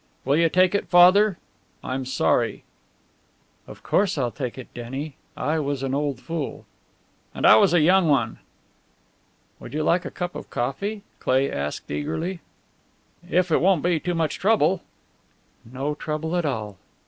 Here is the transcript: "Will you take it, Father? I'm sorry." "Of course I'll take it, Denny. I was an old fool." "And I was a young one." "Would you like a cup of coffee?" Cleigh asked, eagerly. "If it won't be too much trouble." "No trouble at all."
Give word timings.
"Will 0.25 0.35
you 0.37 0.49
take 0.49 0.73
it, 0.73 0.87
Father? 0.87 1.37
I'm 1.83 2.05
sorry." 2.05 2.63
"Of 3.67 3.83
course 3.83 4.17
I'll 4.17 4.31
take 4.31 4.57
it, 4.57 4.73
Denny. 4.73 5.13
I 5.37 5.59
was 5.59 5.83
an 5.83 5.93
old 5.93 6.19
fool." 6.19 6.65
"And 7.35 7.45
I 7.45 7.55
was 7.57 7.71
a 7.71 7.81
young 7.81 8.07
one." 8.07 8.39
"Would 9.59 9.75
you 9.75 9.83
like 9.83 10.03
a 10.03 10.09
cup 10.09 10.33
of 10.33 10.49
coffee?" 10.49 11.03
Cleigh 11.19 11.51
asked, 11.51 11.91
eagerly. 11.91 12.39
"If 13.29 13.51
it 13.51 13.61
won't 13.61 13.83
be 13.83 13.99
too 13.99 14.15
much 14.15 14.39
trouble." 14.39 14.81
"No 15.63 15.93
trouble 15.93 16.35
at 16.35 16.45
all." 16.45 16.77